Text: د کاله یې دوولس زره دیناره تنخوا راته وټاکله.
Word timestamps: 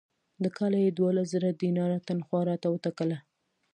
د 0.43 0.45
کاله 0.57 0.77
یې 0.85 0.91
دوولس 0.97 1.27
زره 1.33 1.49
دیناره 1.61 1.97
تنخوا 2.07 2.41
راته 2.49 2.67
وټاکله. 2.69 3.17